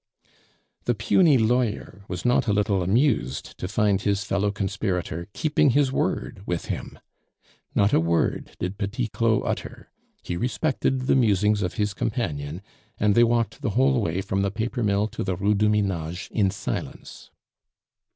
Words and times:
The 0.85 0.95
puny 0.95 1.37
lawyer 1.37 2.05
was 2.07 2.25
not 2.25 2.47
a 2.47 2.53
little 2.53 2.81
amused 2.81 3.55
to 3.59 3.67
find 3.67 4.01
his 4.01 4.23
fellow 4.23 4.49
conspirator 4.51 5.27
keeping 5.33 5.69
his 5.77 5.91
word 5.91 6.41
with 6.47 6.65
him; 6.65 6.97
not 7.75 7.93
a 7.93 7.99
word 7.99 8.55
did 8.57 8.79
Petit 8.79 9.09
Claud 9.09 9.43
utter; 9.45 9.91
he 10.23 10.35
respected 10.37 11.01
the 11.01 11.13
musings 11.15 11.61
of 11.61 11.75
his 11.75 11.93
companion, 11.93 12.63
and 12.97 13.13
they 13.13 13.23
walked 13.23 13.61
the 13.61 13.69
whole 13.77 14.01
way 14.01 14.21
from 14.21 14.41
the 14.41 14.49
paper 14.49 14.81
mill 14.81 15.05
to 15.09 15.23
the 15.23 15.35
Rue 15.35 15.53
du 15.53 15.69
Minage 15.69 16.31
in 16.31 16.49
silence. 16.49 17.29